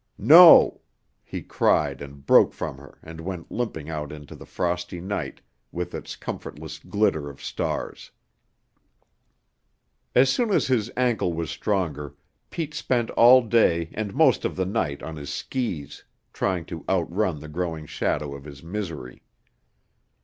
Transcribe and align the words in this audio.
"No!" 0.17 0.81
he 1.23 1.43
cried 1.43 2.01
and 2.01 2.25
broke 2.25 2.53
from 2.53 2.79
her 2.79 2.97
and 3.03 3.21
went 3.21 3.51
limping 3.51 3.87
out 3.87 4.11
into 4.11 4.33
the 4.35 4.47
frosty 4.47 4.99
night 4.99 5.41
with 5.71 5.93
its 5.93 6.15
comfortless 6.15 6.79
glitter 6.79 7.29
of 7.29 7.39
stars. 7.39 8.09
As 10.15 10.27
soon 10.31 10.49
as 10.49 10.65
his 10.65 10.89
ankle 10.97 11.33
was 11.33 11.51
stronger, 11.51 12.15
Pete 12.49 12.73
spent 12.73 13.11
all 13.11 13.43
day 13.43 13.91
and 13.93 14.15
most 14.15 14.43
of 14.43 14.55
the 14.55 14.65
night 14.65 15.03
on 15.03 15.17
his 15.17 15.31
skis, 15.31 16.03
trying 16.33 16.65
to 16.65 16.83
outrun 16.89 17.39
the 17.39 17.47
growing 17.47 17.85
shadow 17.85 18.33
of 18.33 18.43
his 18.43 18.63
misery. 18.63 19.21